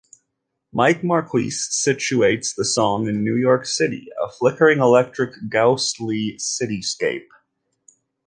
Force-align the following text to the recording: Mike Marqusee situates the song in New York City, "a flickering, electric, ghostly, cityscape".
Mike 0.73 1.01
Marqusee 1.03 1.49
situates 1.51 2.55
the 2.55 2.65
song 2.65 3.07
in 3.07 3.23
New 3.23 3.35
York 3.35 3.67
City, 3.67 4.07
"a 4.19 4.31
flickering, 4.31 4.79
electric, 4.79 5.29
ghostly, 5.47 6.39
cityscape". 6.39 7.27